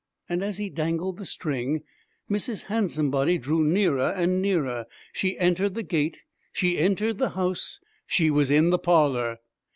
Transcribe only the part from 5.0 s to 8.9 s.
She entered the gate she entered the house she was in the